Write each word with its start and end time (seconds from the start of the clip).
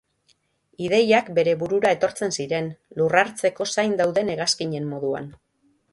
Ideiak 0.85 1.27
bere 1.39 1.53
burura 1.59 1.91
etortzen 1.97 2.35
ziren, 2.43 2.71
lurrartzeko 3.03 3.69
zain 3.77 3.95
dauden 4.03 4.33
hegazkinen 4.37 4.93
moduan. 4.95 5.29